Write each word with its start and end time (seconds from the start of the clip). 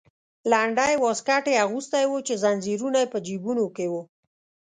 لنډی 0.51 0.93
واسکټ 1.03 1.43
یې 1.49 1.61
اغوستی 1.65 2.05
و 2.07 2.13
چې 2.27 2.33
زنځیرونه 2.43 2.97
یې 3.03 3.11
په 3.13 3.19
جیبونو 3.25 3.65
کې 3.75 3.85
وو. 3.91 4.01